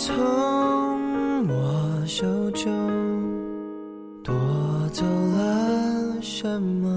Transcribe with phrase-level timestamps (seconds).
[0.00, 2.70] 从我手中
[4.22, 4.32] 夺
[4.92, 6.88] 走了什么？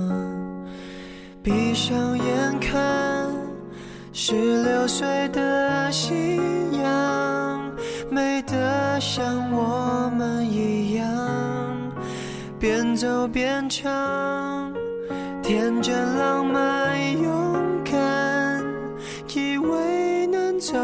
[1.41, 3.27] 闭上眼看，
[4.13, 6.13] 十六岁的夕
[6.83, 7.71] 阳，
[8.11, 11.03] 美得像我们一样，
[12.59, 14.71] 边走边唱，
[15.41, 18.63] 天真浪漫勇敢，
[19.33, 20.77] 以为能走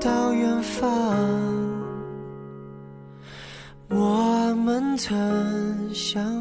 [0.00, 1.39] 到远方。
[5.00, 6.39] 曾相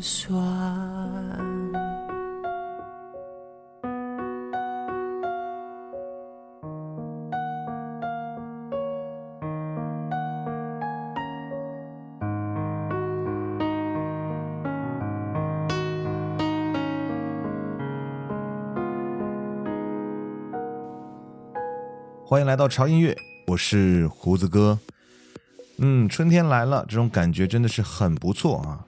[0.00, 0.28] 酸。
[22.24, 23.16] 欢迎来到潮音乐，
[23.46, 24.78] 我是胡子哥。
[25.78, 28.84] 嗯，春天来了，这种感觉真的是很不错啊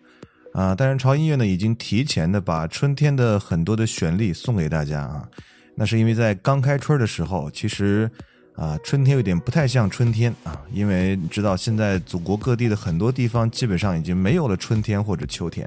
[0.52, 0.74] 啊！
[0.74, 5.28] 但是潮音乐呢，已经提前的把春天的很多的旋律送给大家啊。
[5.74, 8.10] 那是因为在刚开春的时候，其实
[8.56, 15.66] 啊，春天有点不太像春天啊，因为你知道现在祖国各地的很多地方基本上已经没有了春天或者秋天，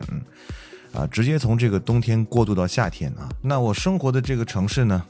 [0.93, 3.29] 啊，直接从这个冬天过渡到夏天啊。
[3.41, 5.03] 那我生活的这个城市呢，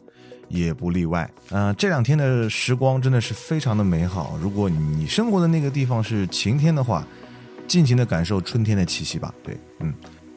[0.47, 1.29] 也不例外。
[1.49, 4.37] 呃，这两天的时光真的是非常的美好。
[4.41, 7.05] 如果你生活的那个地方是晴天的话，
[7.67, 9.33] 尽情的感受春天的气息吧。
[9.43, 9.93] 对，嗯，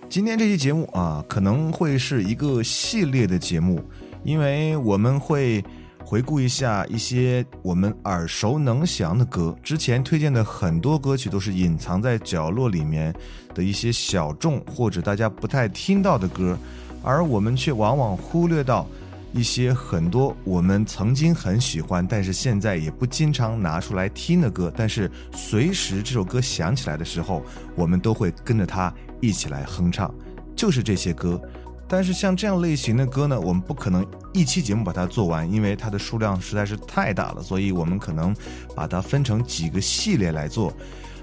[0.09, 3.83] 今天这期节目啊，可能会是一个系列的节目，
[4.25, 5.65] 因为我们会。
[6.09, 13.13] 回顾一下一些我们耳熟能详的歌，之前推荐的很多歌曲都是隐藏在角落里面
[13.53, 16.57] 的一些小众或者大家不太听到的歌，
[17.03, 18.87] 而我们却往往忽略到
[19.37, 27.43] 一些很多我们曾经很喜欢，但是现在也不经常拿出来听的歌，但是随时这首歌响起来的时候，
[27.75, 28.91] 我们都会跟着它
[29.21, 30.13] 一起来哼唱，
[30.57, 31.39] 就是这些歌。
[31.87, 38.35] 但是像这样类型的歌呢，我们不可能一期节目把它做完，因为它的数量实在是太大了，所以我们可能
[38.75, 40.73] 把它分成几个系列来做。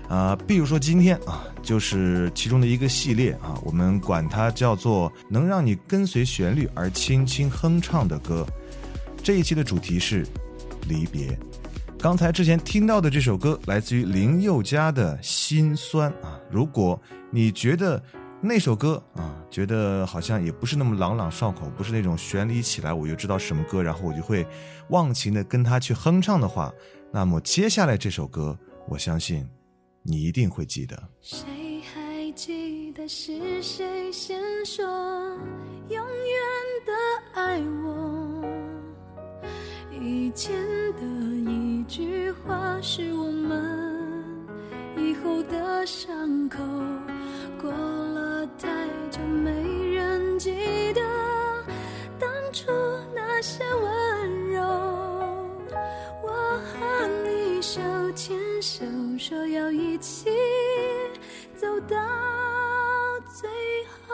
[0.07, 8.45] 啊，比如说今天啊，就是其中的一个系列啊，我们管它叫做能让你跟随旋律而轻轻哼唱的歌。
[9.23, 10.25] 这一期的主题是
[10.87, 11.37] 离别。
[11.99, 17.01] 刚才之前听到的这首歌来自于林宥嘉的心酸啊，如果
[17.31, 18.01] 你觉得。
[18.45, 24.45] 那首歌啊，觉得好像也不是那么朗朗上口，不是那种旋律起来我就知道什么歌，然后我就会
[24.89, 26.69] 忘情的跟他去哼唱的话，
[27.09, 29.47] 那么接下来这首歌，我相信
[30.03, 31.01] 你一定会记得。
[31.21, 31.47] 谁
[31.93, 34.85] 还记得是谁先说
[35.87, 36.05] 永远
[36.85, 36.93] 的
[37.33, 38.43] 爱我？
[39.91, 40.53] 以前
[40.93, 41.01] 的
[41.49, 44.23] 一句话是我们
[44.97, 46.59] 以后的伤口。
[47.61, 48.67] 过了太
[49.09, 49.51] 久，没
[49.93, 50.51] 人记
[50.91, 51.01] 得
[52.19, 52.69] 当初
[53.15, 54.61] 那些温柔。
[56.21, 56.27] 我
[56.65, 57.29] 和你
[57.63, 57.79] 手
[58.11, 58.83] 牵手
[59.17, 60.29] 说要一起
[61.55, 61.95] 走到
[63.33, 63.49] 最
[64.05, 64.13] 后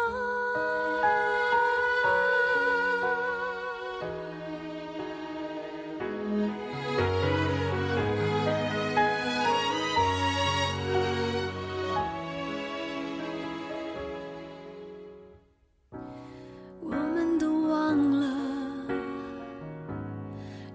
[16.81, 18.85] 我们都忘了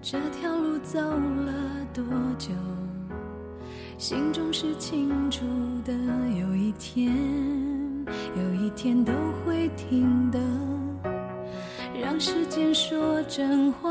[0.01, 2.03] 这条路走了多
[2.37, 2.49] 久？
[3.97, 5.45] 心中是清楚
[5.85, 5.93] 的。
[6.37, 7.15] 有一天，
[8.35, 9.13] 有一天都
[9.45, 10.37] 会停的。
[12.01, 13.84] 让时间说真话。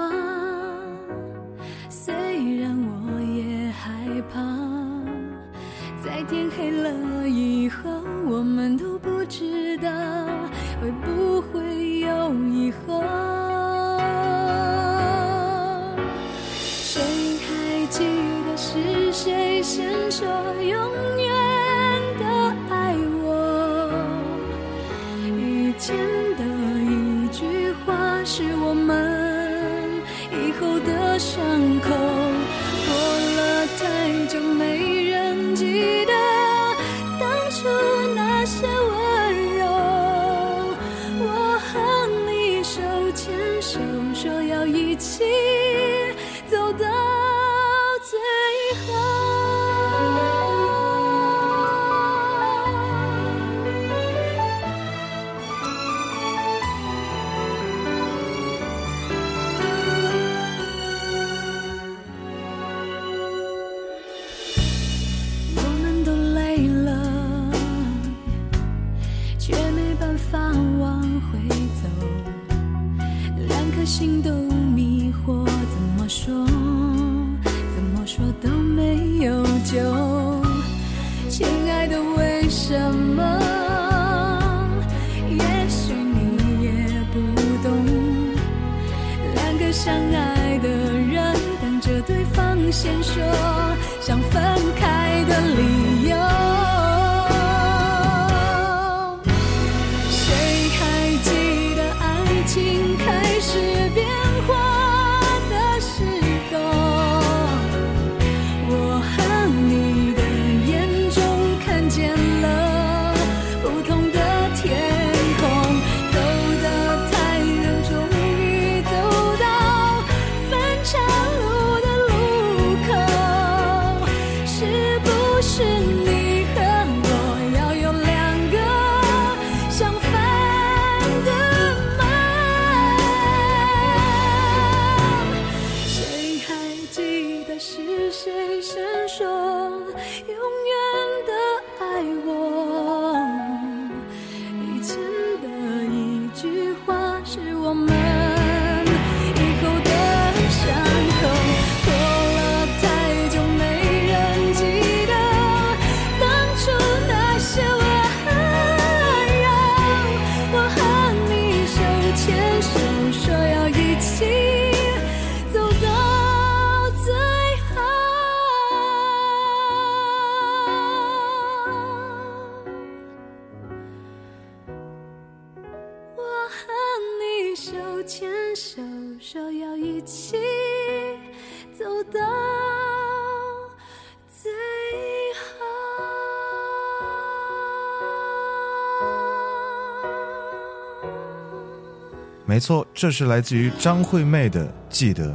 [192.55, 195.33] 没错，这是来自于张惠妹的《记得》。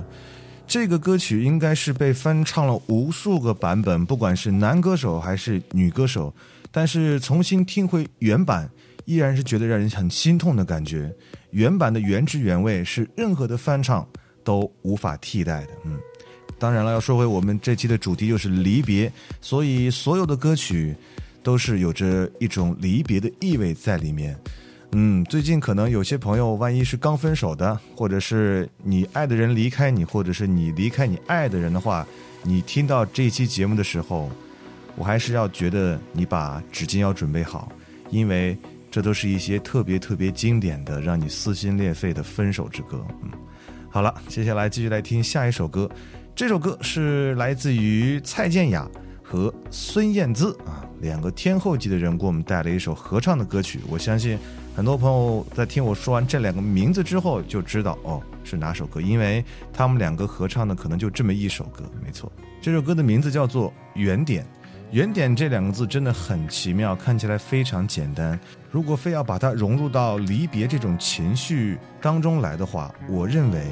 [0.66, 6.34] 这个歌曲应该是被翻唱了无数个版本，不管是男歌手还是女歌手，
[6.72, 8.70] 但是重新听回原版，
[9.04, 11.14] 依然是觉得让人很心痛的感觉。
[11.52, 14.08] 原版的原汁原味是任何的翻唱
[14.42, 15.72] 都无法替代的。
[15.84, 16.00] 嗯，
[16.58, 19.12] 当然了，要说回我们这期的主题就是离别，
[19.42, 20.96] 所以所有的歌曲
[21.44, 24.40] 都是有着一种离别的意味在里面。
[24.92, 32.08] 嗯，最近可能有些朋友，万一是刚分手的，或者是你爱的人离开你，或者是你离开你爱的人的话，
[32.42, 34.32] 你听到这期节目的时候，
[34.96, 37.72] 我还是要觉得你把纸巾要准备好，
[38.10, 38.58] 因为
[38.90, 43.06] 这都是一些特别特别经典的，让你撕心裂肺的分手之歌。
[43.22, 43.30] 嗯，
[43.92, 45.88] 好了，接下来继续来听下一首歌，
[46.36, 48.90] 这首歌是来自于蔡健雅
[49.22, 54.36] 和孙燕姿啊，两个天后级的人给我们带来一首合唱的歌曲，我相信。
[54.76, 62.32] 很多朋友在听我说完这两个名字之后，就知道哦是哪首歌，因为他们两个合唱的可能就这么一首歌，没错。
[62.62, 64.44] 这首歌的名字叫做《原点》，
[64.92, 68.40] 原点这两个字真的很奇妙，看起来非常简单。
[68.72, 73.66] 如果非要把它融入到离别这种情绪当中来的话，我认为，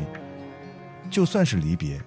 [1.09, 2.01] 就算是离别，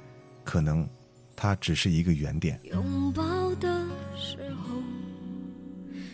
[0.44, 0.87] 可能
[1.35, 2.61] 它只是一个原点。
[2.64, 3.23] 拥抱
[3.54, 3.68] 的
[4.14, 4.76] 时候，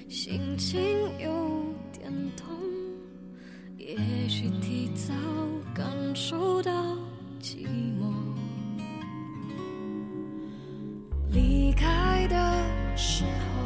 [0.09, 0.81] 心情
[1.19, 1.46] 有。
[3.97, 5.15] 也许提早
[5.75, 6.71] 感受到
[7.41, 7.67] 寂
[7.99, 8.13] 寞，
[11.31, 12.37] 离开的
[12.95, 13.63] 时候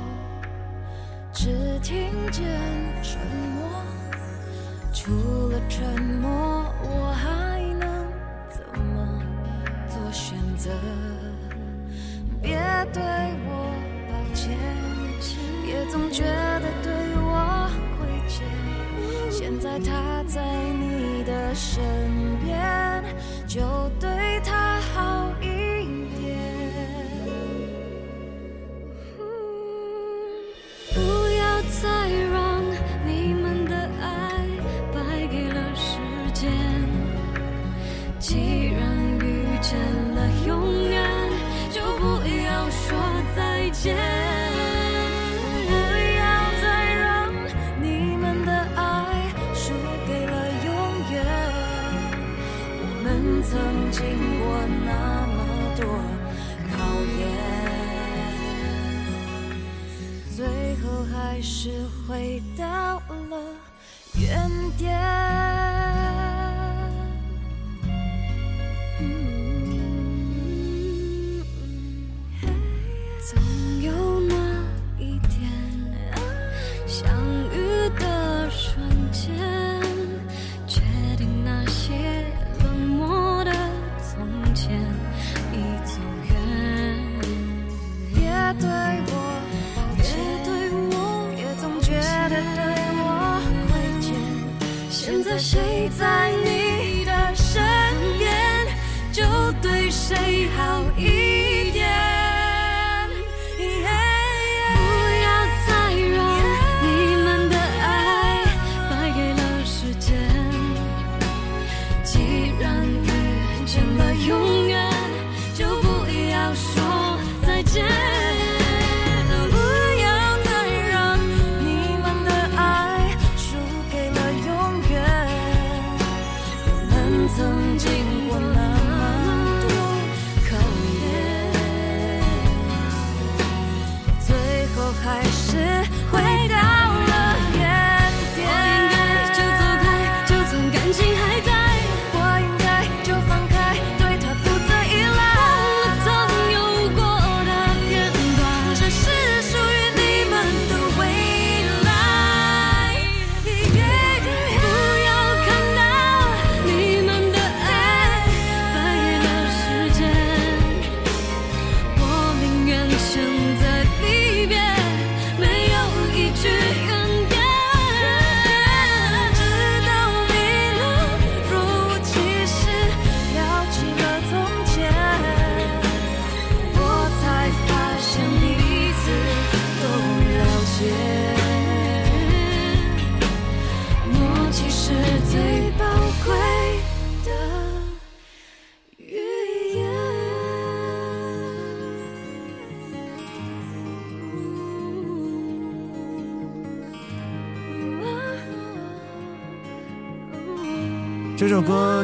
[1.33, 1.51] 只
[1.83, 2.45] 听见
[3.03, 3.19] 沉
[3.57, 3.69] 默，
[4.93, 5.13] 除
[5.49, 6.31] 了沉默，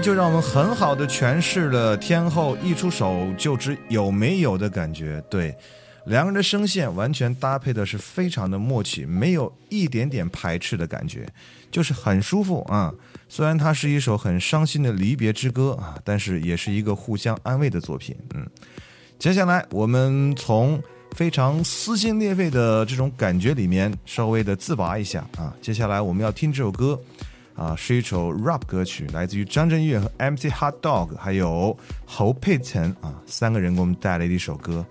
[0.07, 5.21] 就让我们很好的诠释了天后一出手就知有没有的感觉。
[5.29, 5.53] 对，
[6.05, 11.27] 两个人的声线完全搭配的是非常的默契，没有一点点排斥的感觉，
[11.73, 12.95] 就是很舒服啊。
[13.29, 18.15] 虽然它是一首很伤心的离别之歌啊，但是也是一个互相安慰的作品。
[18.33, 18.47] 嗯，
[19.19, 20.81] 接下来我们从
[21.17, 25.53] 非常撕心裂肺的这种感觉里面稍微的自拔一下啊。
[25.61, 26.97] 接下来我们要听这首歌。
[27.57, 34.85] 啊，是一首 rap 歌曲，来自于张震岳和 MC Hot Dog，还有侯佩岑啊，三个人给我们带来的一首歌。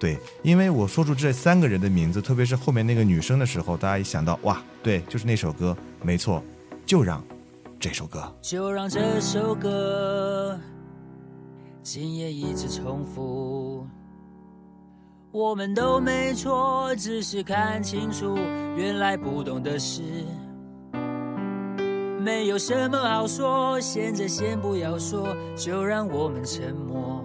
[0.00, 6.42] 对，因为我说出这三个人的名字，特别是后面那个女生的时候，大家一想到哇，对，就是那首歌，没错，
[6.84, 7.24] 就让
[7.80, 10.58] 这首歌，就让这首歌
[11.82, 13.86] 今夜一直重复。
[15.30, 18.36] 我们都没错，只是看清楚，
[18.76, 20.02] 原来不懂的事。
[22.28, 27.24] 没有什么好说，现在先不要说，就让我们沉默。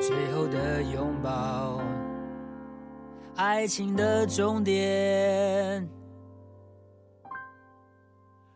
[0.00, 1.78] 最后的拥抱，
[3.36, 5.86] 爱情的终点。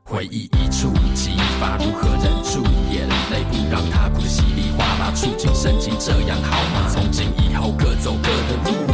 [0.06, 5.12] 回忆一触即发，如何忍住眼泪，不让它哭得稀里哗啦？
[5.14, 6.88] 触景生情，这样好吗？
[6.88, 8.91] 从今以后各走各的路，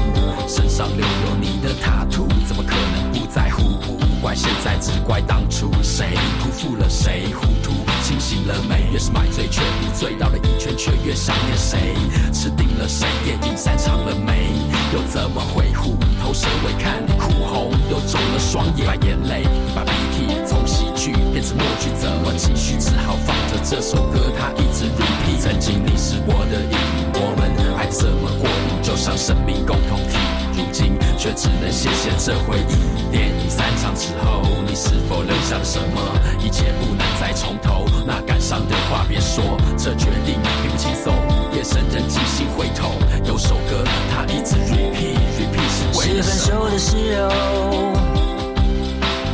[0.58, 3.78] 身上留有你的塔图，怎么可能不在乎？
[3.78, 7.32] 不怪现在，只怪当初，谁辜负了谁？
[7.32, 7.70] 糊涂
[8.02, 8.90] 清醒了没？
[8.92, 11.94] 越是买醉却不醉，绕了一圈却越想念谁？
[12.32, 13.06] 吃定了谁？
[13.22, 14.50] 电影散场了没？
[14.92, 16.72] 又怎么会虎头蛇尾？
[16.82, 19.44] 看你哭红，又肿了双眼，把眼泪，
[19.76, 22.74] 把鼻涕从喜剧变成默剧，怎么继续？
[22.80, 25.38] 只好放着这首歌，它一直 repeat。
[25.38, 26.76] 曾经你是我的影，
[27.14, 27.46] 我们
[27.78, 28.48] 爱怎么过，
[28.88, 30.16] 就像生命共同体。
[30.56, 33.12] 如今却只能谢谢这回忆。
[33.12, 36.00] 电影散场之后，你是否留下了什么？
[36.42, 39.44] 一切不能再从头，那感伤的话别说。
[39.76, 41.12] 这决定并不轻松，
[41.54, 42.90] 夜深人静心会痛。
[43.26, 46.38] 有首歌，它一直 repeat repeat 是分？
[46.38, 47.92] 手的时候，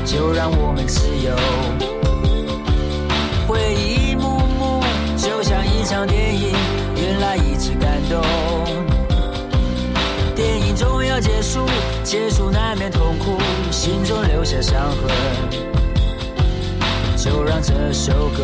[0.04, 1.30] 就让我们自由。
[3.46, 4.82] 回忆一幕幕，
[5.16, 6.52] 就像一场电影，
[6.96, 8.20] 原来一直感动。
[12.14, 13.36] 结束难免痛苦，
[13.72, 15.10] 心中留下伤痕。
[17.16, 18.40] 就让这首歌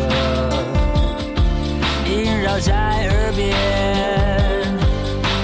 [2.05, 3.55] 萦绕在耳边。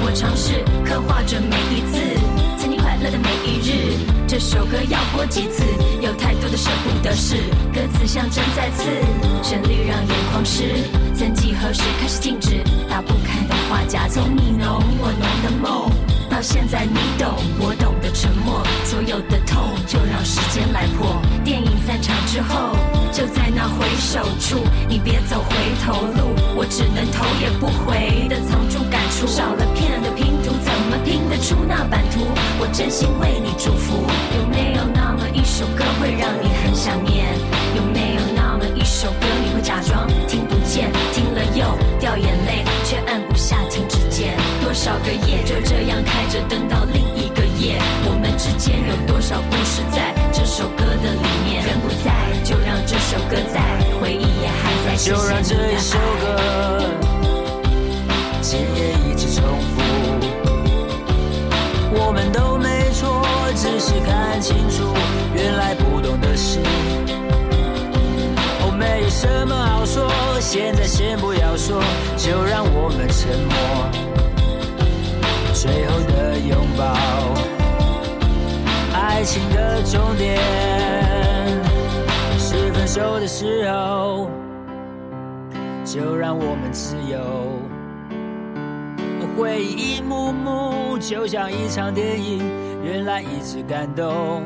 [0.04, 2.02] 我尝试刻画着每一次
[2.58, 3.98] 曾经快乐的每一日。
[4.28, 5.64] 这首歌要播几次？
[6.02, 7.38] 有太多的舍不得是，
[7.74, 8.84] 歌词像针在刺，
[9.42, 10.84] 旋律让眼眶湿。
[11.16, 12.62] 曾几何时开始静止？
[12.90, 15.90] 打不开的画夹，从你浓我浓的梦，
[16.30, 17.74] 到现在你懂我
[18.20, 21.22] 沉默，所有的痛就让时间来破。
[21.44, 22.76] 电影散场之后，
[23.12, 32.26] 就在那回首处，你别走回头路，我只能头也不回的藏住感触，少了片的拼图，怎么拼得出那版图？
[32.60, 34.02] 我真心为你祝福，
[34.36, 37.38] 有没有那么一首歌会让你很想念？
[37.76, 44.36] 有没有那么一首歌你会假装听不见，听了又掉眼泪，却按不下停止键？
[44.64, 47.04] 多少个夜就这样开着灯到另
[47.60, 51.66] 夜，我们之间有多少故事在这首歌的里面？
[51.66, 53.62] 人不在，就让这首歌在，
[54.00, 54.96] 回忆也还在。
[54.96, 56.26] 就让这一首歌。
[58.42, 59.82] 今夜一直重复。
[62.00, 64.94] 我们都没错，只是看清楚，
[65.34, 66.60] 原来不懂的事。
[68.62, 70.08] 哦，没有什么好说，
[70.40, 71.82] 现在先不要说，
[72.18, 73.56] 就让我们沉默。
[75.54, 77.37] 最后的拥抱，爱
[79.28, 80.38] 爱情的终点，
[82.40, 84.30] 是分手的时候。
[85.84, 87.20] 就让我们自由。
[89.36, 92.42] 回忆一幕幕，就像一场电影，
[92.82, 94.44] 原来一直感动。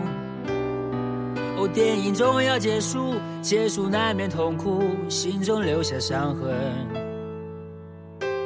[1.58, 6.56] 哦，电影终要结束，结束难免痛苦，心中留下伤痕。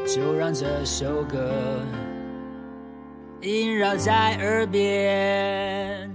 [0.06, 1.50] 就让这首歌
[3.40, 6.14] 萦绕在耳边。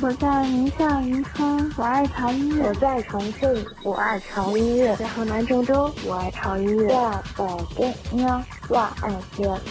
[0.00, 7.22] 我在宁夏银川，我爱潮音乐；我在重庆，我爱潮音乐；在河南郑州，我爱潮音乐；在
[7.76, 9.08] 北京，我爱潮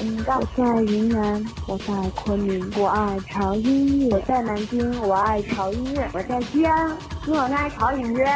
[0.02, 8.28] 音乐；我在云南，我在昆明，我爱潮音乐；我在南京，我爱潮音乐；我在西安，我爱潮音乐。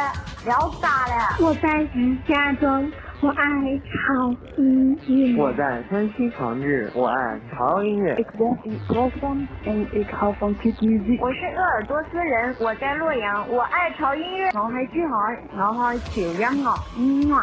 [0.44, 1.36] 聊大了。
[1.40, 2.90] 我在石家庄，
[3.20, 3.44] 我爱
[3.90, 5.36] 潮音乐。
[5.36, 8.14] 我在山西长治，我爱潮音乐。
[8.14, 11.20] Ik woon in Rotterdam en ik hou van muziek.
[11.20, 14.46] 我是鄂尔多斯人，我在洛阳，我爱潮音乐。
[14.54, 16.78] 我係珠海，我愛潮音樂。
[16.96, 17.42] 嗯啊。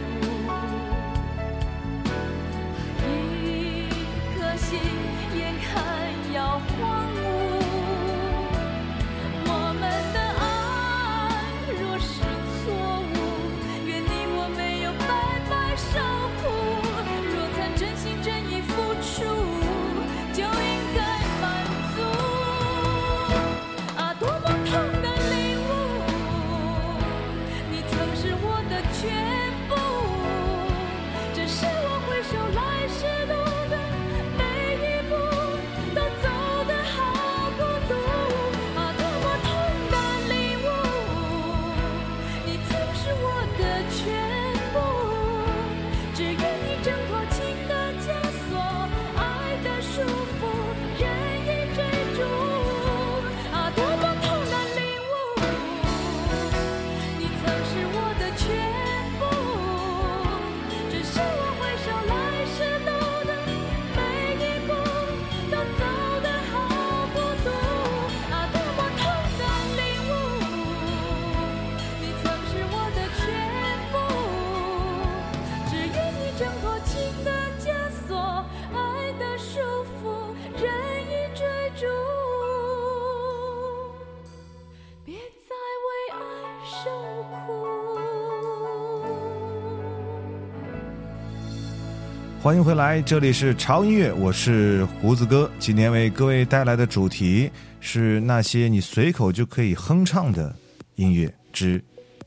[92.41, 95.47] 欢迎回来，这里是潮音乐，我是胡子哥。
[95.59, 97.47] 今天为各位带来的主题
[97.79, 100.55] 是那些你随口就可以哼唱的
[100.95, 101.79] 音乐之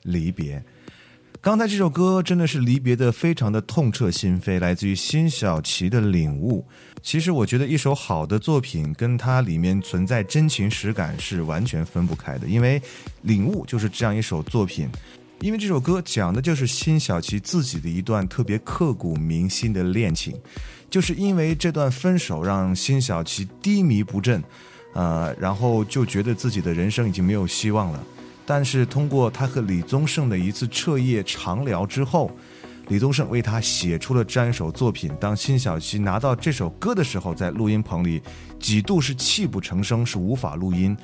[0.04, 0.62] 离别。
[1.40, 6.64] 刚才这首歌真的是离别的非常的痛彻心扉，来自于辛晓琪的领悟。
[7.02, 12.80] 其实我觉得一首好的作品跟它里面存在真情实感是完全分不开的，因为
[13.22, 14.88] 领悟就是这样一首作品。
[15.44, 20.34] 因为这首歌讲的就是辛晓琪自己的一段特别刻骨铭心的恋情，
[20.88, 24.42] 就是因为这段分手让辛晓琪低迷不振，
[24.94, 28.02] 呃，然后就觉得自己的人生已经没有希望了。
[28.46, 32.30] 但是通过他和李宗盛的一次彻夜长聊之后，
[32.88, 35.12] 李宗盛为他写出了这样一首作品。
[35.20, 38.22] 当辛晓琪拿到这首歌的时候，在录音棚里
[38.58, 40.96] 几度是泣不成声，是无法录音。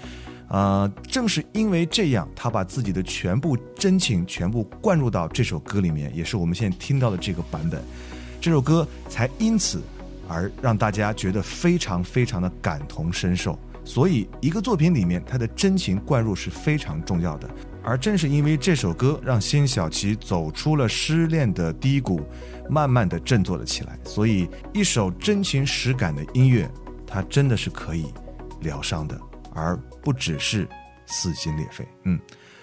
[0.50, 7.80] 呃，正是因为这样，他把自己的全部真情全部灌入到这首歌里面，也是我们现在听到的这个版本，
[8.40, 9.80] 这首歌才因此
[10.28, 13.56] 而让大家觉得非常非常的感同身受。
[13.84, 17.48] 所以，一个作品里面，他的真情灌入是非常重要的。
[17.82, 22.20] 而正是因为这首歌，让辛晓琪走出了失恋的低谷，
[22.68, 23.98] 慢慢的振作了起来。
[24.04, 26.70] 所以，一首真情实感的音乐，
[27.06, 28.06] 它真的是可以
[28.60, 29.18] 疗伤的。
[29.60, 30.66] 而不只是
[31.06, 31.86] 撕心裂肺。
[32.04, 32.18] 嗯，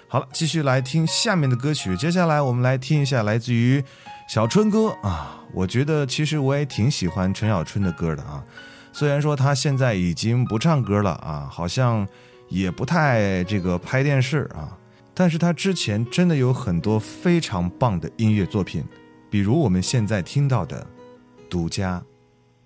[0.08, 1.96] 好了，继续来听下面的歌曲。
[1.96, 3.84] 接下来我们来听一下来自于
[4.28, 8.44] 小春哥啊，我觉得其实我也挺喜欢陈小春的歌的啊。
[8.92, 12.08] 虽然说他现在已经不唱歌了啊，好像
[12.50, 14.76] 也不太这个拍电视啊，
[15.14, 18.84] 但是他之前真的有很多非常棒的音乐作品，
[19.30, 20.82] 比如我们现在听到的
[21.50, 22.02] 《独家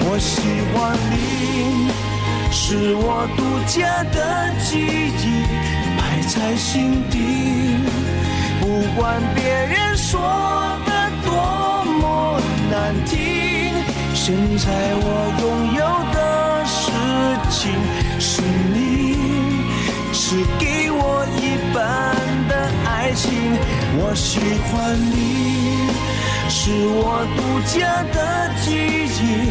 [0.00, 0.40] 我喜
[0.72, 1.90] 欢你，
[2.50, 4.18] 是我独家的
[4.64, 5.24] 记忆，
[5.96, 7.16] 埋在心底。
[8.60, 8.66] 不
[9.00, 10.20] 管别人说
[10.86, 10.90] 的
[11.24, 11.30] 多
[12.00, 13.16] 么难听，
[14.14, 14.66] 现在
[15.00, 15.06] 我
[15.40, 15.80] 拥有
[16.14, 16.18] 的
[16.66, 16.82] 事
[17.50, 17.58] 情
[18.18, 19.16] 是你，
[20.12, 21.42] 是给我一
[21.74, 21.76] 半
[22.48, 22.52] 的
[22.86, 23.26] 爱情。
[24.00, 25.16] 我喜欢你，
[26.48, 28.16] 是我独家的
[28.62, 29.50] 记忆，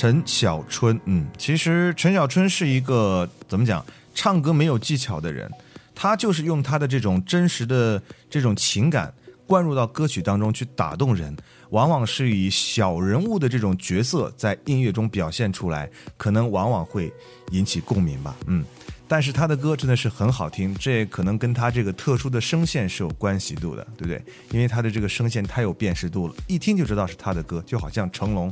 [0.00, 3.84] 陈小春，嗯，其实陈小春是一个怎么讲，
[4.14, 5.46] 唱歌没有技巧的人，
[5.94, 9.12] 他就是用他的这种真实的这种情感
[9.46, 11.36] 灌入到歌曲当中去打动人，
[11.68, 15.86] 往往是以小人物的这种角色在音乐中表现出来，
[16.16, 17.12] 可能往往会
[17.50, 18.64] 引起共鸣吧，嗯。
[19.06, 24.22] 但是他的歌真的是很好听，这可能跟他这个特殊的声线是有关系度的，对不对？
[24.50, 28.50] 因为他的这个声线太有辨识度了，一听就知道是他的歌，就好像成龙。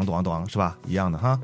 [0.00, 0.76] 咚咚咚，是吧？
[0.86, 1.38] 一样的哈。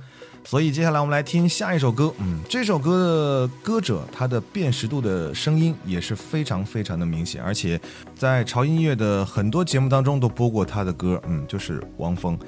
[0.44, 2.10] 所以接下来我们来听下一首歌。
[2.18, 7.78] 嗯，这首歌的歌者他的辨识度的声音也是非常非常的明显，而且
[8.14, 11.20] 在潮音乐的很多节目当中都播过他的歌。
[11.26, 12.38] 嗯，就是汪峰。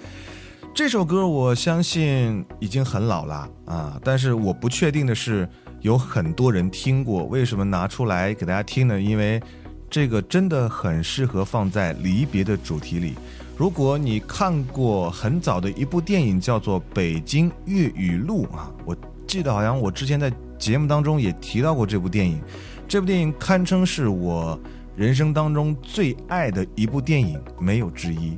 [0.72, 5.46] 这首歌我相信已经很老了啊，但是我不确定的是
[5.80, 7.24] 有很多人听过。
[7.24, 8.98] 为什么拿出来给大家听呢？
[8.98, 9.42] 因为
[9.90, 13.14] 这个真的很适合放在离别的主题里。
[13.60, 18.96] 如果你看过很早的一部电影，叫做《北京粤语录》啊，我
[19.26, 22.40] 记得好像我之前在节目当中也提到过这部电影。
[22.88, 24.58] 这部电影堪称是我
[24.96, 28.34] 人生当中最爱的一部电影，没有之一。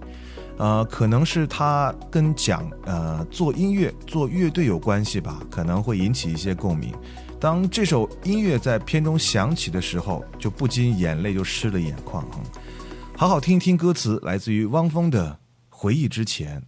[0.56, 6.92] 呃，可能是它跟讲呃做音乐、做乐队有关系吧，可能会引起一些共鸣。
[7.38, 12.26] 当这首音乐在片中响起的时候，就不禁眼泪就湿了眼眶。
[13.22, 15.30] 好好听一听歌词，来自于汪峰的
[15.70, 16.60] 《回忆之前，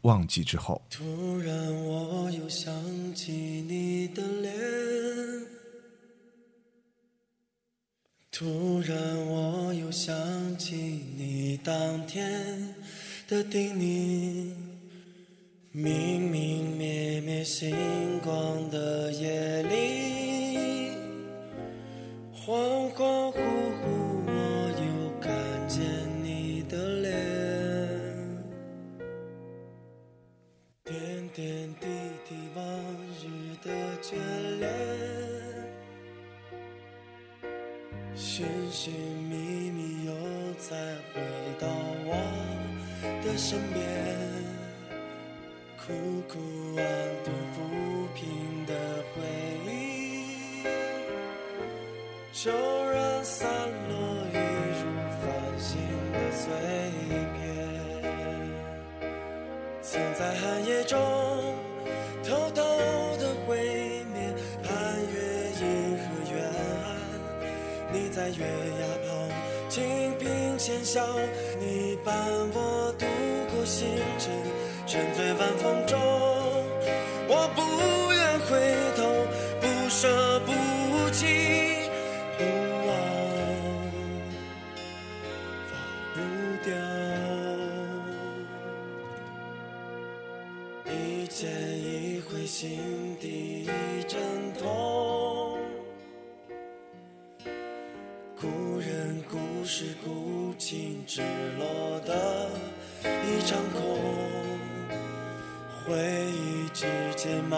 [0.00, 0.80] 忘记之后》。
[0.96, 2.72] 突然我又想
[3.14, 4.54] 起你的脸，
[8.32, 10.16] 突然我又想
[10.56, 10.74] 起
[11.18, 12.74] 你当天
[13.28, 14.54] 的叮咛，
[15.70, 17.76] 明明灭灭星
[18.24, 20.92] 光的夜里，
[22.34, 23.69] 恍恍惚
[38.82, 38.94] 寻寻
[39.28, 40.12] 觅觅又
[40.56, 40.74] 再
[41.12, 41.20] 回
[41.58, 41.68] 到
[42.06, 42.14] 我
[43.22, 43.84] 的身边，
[45.76, 45.92] 苦
[46.26, 46.38] 苦
[46.78, 46.82] 安
[47.22, 47.58] 顿抚
[48.14, 48.72] 平的
[49.12, 49.20] 回
[49.70, 50.64] 忆，
[52.32, 52.50] 就
[52.90, 53.50] 让散
[53.90, 53.92] 落
[54.30, 54.34] 一
[54.80, 54.82] 株
[55.20, 55.28] 繁
[55.58, 55.76] 星
[56.14, 56.16] 的。
[56.32, 56.48] 碎
[57.36, 57.38] 片，
[59.82, 60.98] 曾在寒夜中
[62.24, 62.62] 偷偷
[68.20, 69.82] 在月牙旁清
[70.18, 71.02] 贫浅笑，
[71.58, 72.14] 你伴
[72.52, 73.06] 我度
[73.50, 74.30] 过星辰，
[74.86, 75.98] 沉醉晚风中。
[77.28, 78.50] 我不愿回
[78.94, 79.00] 头，
[79.58, 80.52] 不舍不
[81.12, 81.70] 弃。
[92.46, 92.99] 心
[99.82, 101.22] 是孤情直
[101.58, 102.50] 落的
[103.02, 103.98] 一场空，
[105.86, 106.84] 回忆之
[107.16, 107.56] 间茫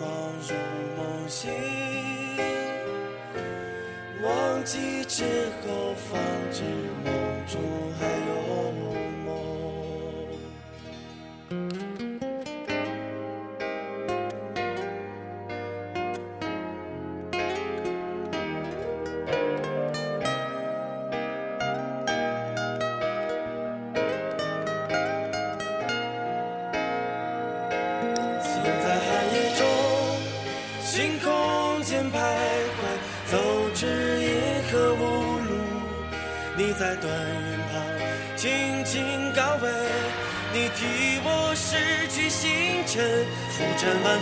[0.00, 0.54] 茫如
[0.96, 1.50] 梦醒，
[4.22, 5.22] 忘记之
[5.60, 6.18] 后放
[6.50, 6.62] 置
[7.04, 7.12] 梦
[7.46, 7.60] 中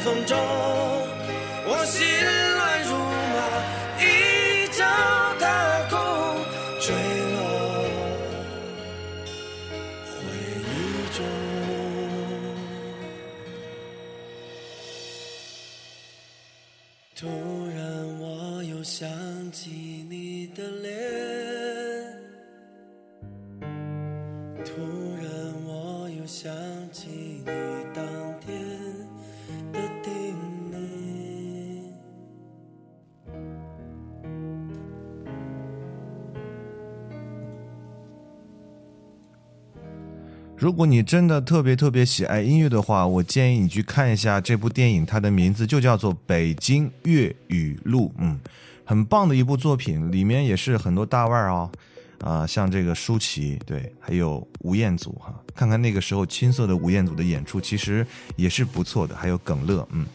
[0.01, 0.39] 风中，
[1.67, 2.07] 我心
[2.57, 2.91] 乱如
[3.35, 3.37] 麻，
[4.01, 4.05] 一
[4.69, 4.85] 脚
[5.41, 5.43] 踏
[5.91, 5.99] 空
[6.81, 6.87] 坠
[7.35, 7.37] 落
[10.07, 10.09] 回
[10.63, 10.65] 忆
[11.17, 11.19] 中。
[17.17, 17.21] 突
[17.75, 17.77] 然，
[18.21, 19.09] 我又想
[19.51, 19.71] 起
[20.09, 21.08] 你的脸。
[40.69, 48.39] 如果你真的特别特别喜爱音乐的话，我建议你去看一下这部电影，它的名字就叫做《北京粤语录》，嗯，
[48.85, 51.71] 很棒的一部作品，里面也是很多大腕儿哦，
[52.21, 58.07] 啊、像这个舒淇，对，还有吴彦祖哈，看看那个时候青涩的吴彦祖的演出，其实
[58.37, 60.07] 也是不错的，还有耿乐，嗯。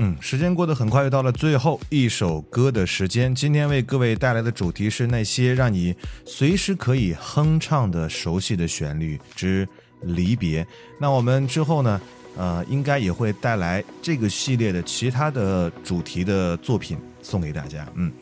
[0.00, 3.34] 嗯，时间过得很快，又到了最后一首歌的时间。
[3.34, 5.92] 今天为各位带来的主题是那些让你
[6.24, 9.66] 随时可以哼唱的熟悉的旋律之
[10.00, 10.66] 离别。
[10.98, 12.00] 那我们之后呢，
[12.36, 17.86] 呃，应该也会带来这个系列的其他的主题的作品送给大家。
[17.94, 18.12] 嗯，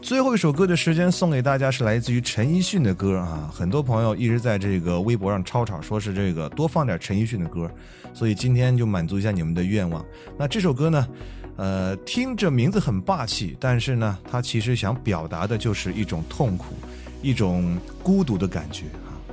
[0.00, 7.70] 最后一首歌的时间送给大家是来自于陈奕迅的歌啊，很多朋友一直在这个微博上吵吵，说是这个多放点陈奕迅的歌，
[8.14, 10.04] 所以今天就满足一下你们的愿望。
[10.38, 11.08] 那这首歌呢，
[11.56, 16.74] 呃，听着名字很霸气，但是呢，它其实想表达的就是一种痛苦，
[17.22, 18.84] 一种孤独的感觉。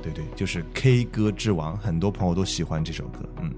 [0.04, 3.20] 对对，就是 K 歌之王，很多朋友都喜欢这首歌。
[3.40, 3.50] 嗯，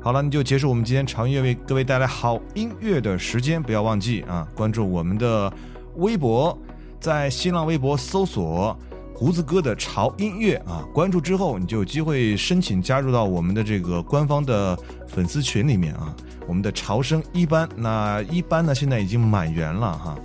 [0.00, 5.52] 好了，那就结束我们今天潮音乐为各位带来好音乐的时间，不要忘记啊，关注我们的
[5.96, 6.58] 微博，
[6.98, 8.76] 在新浪微博搜索。
[9.14, 14.78] 胡子哥的潮音乐啊，关注之后你就有机会申请加入到我们的这个官方的
[15.08, 16.14] 粉丝群里面啊。
[16.46, 20.18] 我们的潮声一班，那一班呢现在已经满员了哈，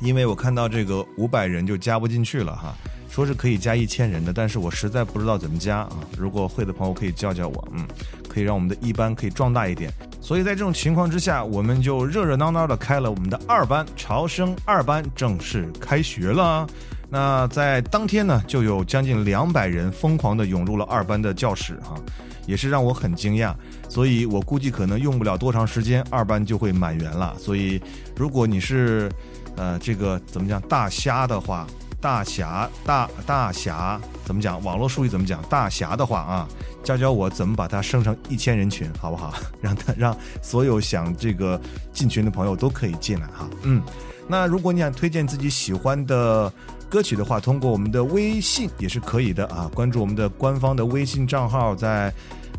[0.00, 2.74] 因为我看到这个五百人就加不进去了哈，
[3.10, 5.90] 说是可以加一千人的，但是我实在不知道怎么加啊。
[6.16, 7.84] 如果会的朋友可以教教我，嗯，
[8.28, 9.92] 可以让我们的一班可以壮大一点。
[10.20, 16.66] 所以在这种情况之下，我们就热热闹闹的开了我们的二班潮生二班，正式开学了。
[17.08, 21.96] 那在当天呢，就有将近两百人疯狂的涌入了二班的教室哈、
[22.46, 23.52] 也是让我很惊讶。
[23.88, 27.34] 所以我估计可能用不了多长时间，二班就会满员了。
[27.36, 27.82] 所以
[28.14, 29.10] 如果你是
[29.56, 31.66] 呃这个怎么讲大虾的话，
[32.00, 34.62] 大侠大大侠怎么讲？
[34.64, 35.42] 网络术语怎么讲？
[35.50, 36.48] 大侠的话啊，
[36.82, 39.34] 教教我怎么把它升成一千人群，好不好？
[39.60, 41.60] 让他让所有想这个
[41.92, 43.48] 进群的朋友都可以进来哈。
[43.62, 43.82] 嗯，
[44.26, 46.50] 那如果你想推荐自己喜欢的
[46.88, 49.70] 歌曲的话，通过我们的微信也是可以的啊。
[49.74, 52.12] 关注我们的官方的微信账号，在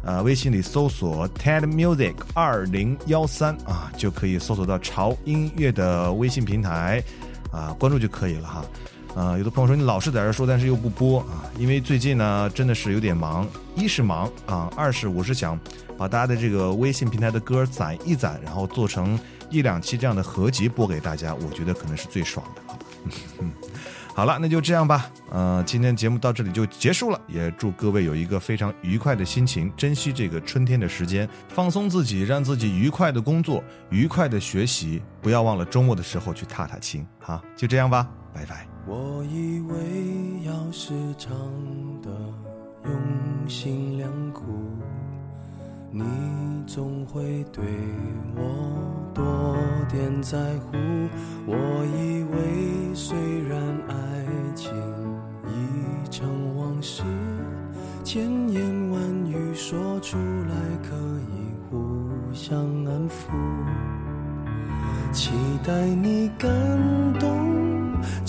[0.03, 7.03] 呃微信里搜索 TED Music 二零幺三啊，就可以搜索到潮音乐的微信平台
[7.51, 8.63] 啊，关注就可以了哈。
[9.15, 15.59] 啊、有的朋友说你老是在这说，但是又不播啊，因为最近呢真的是有点忙，一是忙啊，二是我是想
[15.97, 22.79] 把大家的这个微信平台的歌攒一攒，然后做成一两期这样的合集播给大家，我觉得可能是最爽的啊。
[24.13, 25.09] 好了，那就这样吧。
[25.29, 37.05] 呃，今天节目到这里就结束了，也祝各位有一个非常愉快的心情，珍惜这个春天的时间，放松自己，让自己愉快的工作，愉快的学习，不要忘了周末的时候去踏踏青。
[37.25, 38.70] 啊，就这样吧，拜拜。
[38.87, 41.31] 我以为要是唱
[42.01, 42.09] 的
[42.85, 44.41] 用心良苦，
[45.91, 46.03] 你
[46.65, 47.63] 总会对
[48.35, 48.41] 我
[49.13, 49.55] 多
[49.89, 50.77] 点在乎。
[51.45, 51.55] 我
[51.85, 53.95] 以为虽然爱
[54.55, 54.73] 情
[55.45, 57.03] 已成往事，
[58.03, 60.95] 千言万语说出来可
[61.29, 61.77] 以互
[62.33, 63.31] 相安抚。
[65.13, 65.31] 期
[65.63, 66.49] 待你感
[67.19, 67.50] 动。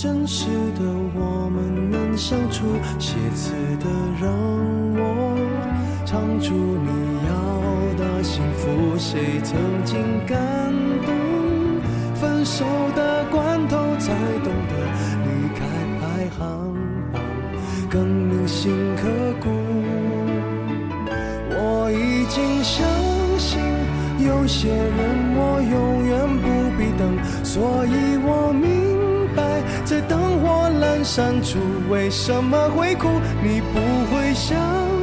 [0.03, 0.83] 真实的
[1.15, 2.65] 我们能相处，
[2.99, 3.85] 写词的
[4.21, 4.29] 让
[4.99, 5.37] 我
[6.05, 6.89] 唱出你
[7.25, 7.31] 要
[7.97, 8.97] 的幸福。
[8.97, 9.97] 谁曾经
[10.27, 10.37] 感
[11.05, 11.15] 动？
[12.15, 14.11] 分手的关头才
[14.43, 14.75] 懂得
[15.23, 15.63] 离开
[16.01, 16.75] 排行
[17.13, 17.21] 榜，
[17.89, 19.07] 更铭心刻
[19.39, 19.49] 骨。
[21.49, 22.85] 我已经相
[23.39, 23.57] 信，
[24.19, 26.45] 有些人我永远不
[26.77, 28.42] 必等，所以我。
[29.85, 31.59] 在灯火阑珊处，
[31.89, 33.07] 为什么会哭？
[33.43, 33.79] 你不
[34.09, 34.57] 会相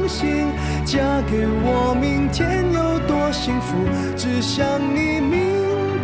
[0.07, 0.47] 信，
[0.85, 3.77] 嫁给我，明天有多幸福？
[4.17, 5.39] 只想你明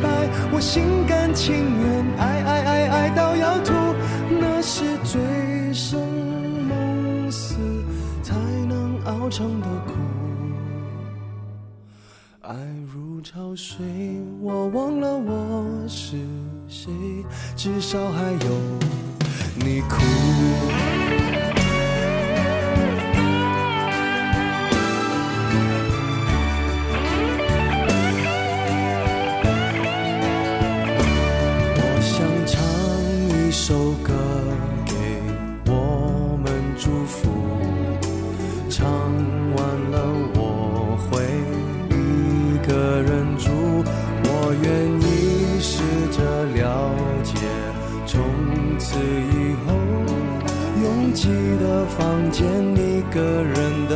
[0.02, 0.08] 白，
[0.54, 3.74] 我心甘情愿爱爱爱爱到要吐，
[4.40, 5.20] 那是醉
[5.74, 6.00] 生
[6.70, 7.56] 梦死
[8.22, 8.36] 才
[8.70, 9.94] 能熬成的苦。
[12.44, 12.54] 爱
[13.22, 13.86] 潮水，
[14.42, 16.18] 我忘了我是
[16.68, 16.92] 谁，
[17.56, 18.62] 至少还有
[19.56, 20.97] 你哭。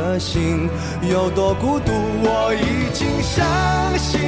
[0.02, 0.68] 的心
[1.04, 1.92] 有多孤独，
[2.24, 3.46] 我已经相
[4.00, 4.20] 信。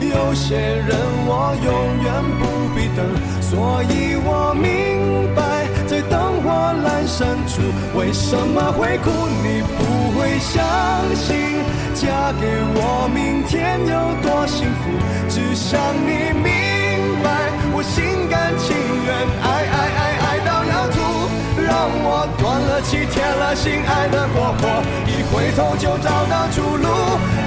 [0.00, 0.90] 有些人
[1.26, 1.72] 我永
[2.04, 2.44] 远不
[2.74, 3.00] 必等，
[3.40, 5.40] 所以我明白，
[5.88, 6.50] 在灯火
[6.84, 7.62] 阑珊处，
[7.98, 9.10] 为什么会哭？
[9.42, 9.80] 你不
[10.12, 10.62] 会相
[11.16, 11.34] 信，
[11.94, 12.44] 嫁给
[12.76, 14.92] 我明天有多幸福，
[15.30, 16.52] 只想你明
[17.24, 17.26] 白，
[17.72, 19.10] 我心甘情愿
[19.42, 19.83] 爱爱，
[21.64, 26.86] 让我断了气，铁了心，爱的过火，一回头就找到出路，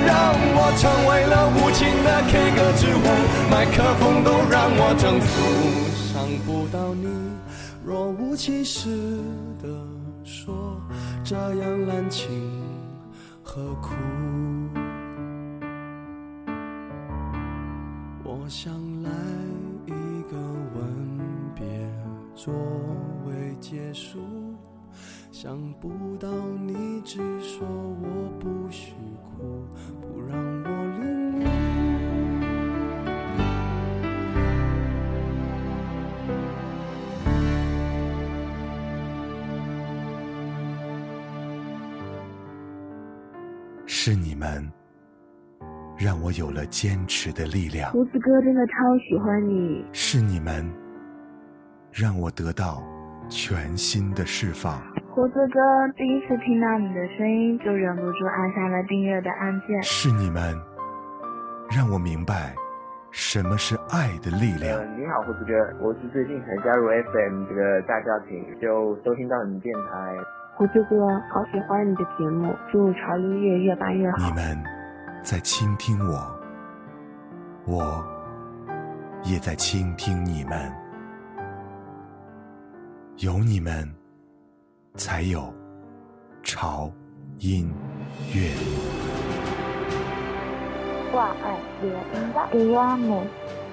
[0.06, 3.08] 让我成为了无情的 K 歌之王，
[3.50, 5.30] 麦克风都让我征服，
[6.12, 7.08] 伤不到你，
[7.86, 8.90] 若无其事
[9.62, 9.70] 的
[10.24, 10.82] 说，
[11.24, 12.28] 这样滥情
[13.44, 13.94] 何苦？
[18.24, 19.10] 我想来
[22.38, 22.54] 作
[23.26, 24.20] 为结束，
[25.32, 26.30] 想不到
[26.64, 29.66] 你只说我不许哭，
[30.00, 30.70] 不让我
[31.02, 31.48] 领悟。
[43.88, 44.72] 是你们
[45.98, 48.74] 让我有了坚持的力量，胡子哥真的超
[49.10, 50.64] 喜欢你，是你们
[52.00, 52.84] 让我得到
[53.28, 54.80] 全新的释放，
[55.10, 55.60] 胡子哥
[55.98, 59.82] 第一次听到你的声音就忍不住按下了订阅的按键。
[59.82, 60.54] 是你们
[61.76, 62.54] 让我明白
[63.10, 64.86] 什么是爱的力量呃，。
[64.96, 70.16] 你好，胡子哥，我是最近才加入 FM 这个大家庭，就收听到你们电台。
[70.54, 74.36] 胡子哥，好喜欢你的节目，祝潮音乐越办越好你。
[74.36, 74.64] 们
[75.24, 76.40] 在倾听我，
[77.66, 78.06] 我
[79.24, 80.87] 也在倾听你们。
[83.20, 83.92] 有你们，
[84.94, 85.52] 才有
[86.44, 86.92] 潮
[87.40, 87.68] 音
[88.32, 88.52] 乐。
[91.12, 93.26] 我爱乐音乐，迪亚姆，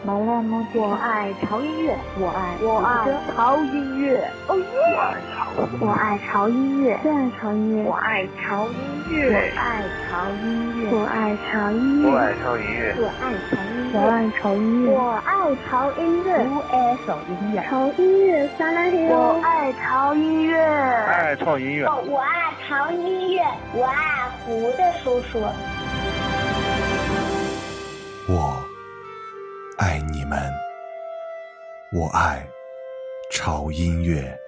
[0.07, 4.64] 我爱潮音乐，我爱我爱潮音乐，哦耶！
[5.80, 8.74] 我爱潮音乐，最爱潮音乐，我爱潮音
[9.09, 10.44] 乐，我爱潮音
[10.82, 13.16] 乐，我爱潮音乐，我爱
[13.48, 16.76] 潮音乐，我爱潮音乐，我爱潮音乐，我爱潮音乐，我爱
[17.07, 21.88] 潮音乐，潮音乐撒拉嘿我爱潮音乐，爱潮音乐。
[21.88, 23.42] 我爱潮音乐，
[23.72, 25.40] 我爱胡的叔叔。
[30.24, 30.50] 你们，
[31.92, 32.48] 我爱
[33.30, 34.43] 潮音乐。